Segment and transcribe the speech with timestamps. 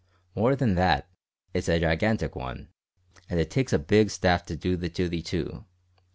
[0.35, 1.07] More than that,
[1.53, 2.69] it's a gigantic one,
[3.29, 5.65] and it takes a big staff to do the duty too.